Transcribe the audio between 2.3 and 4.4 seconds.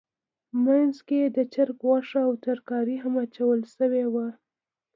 ترکاري هم اچول شوې وه.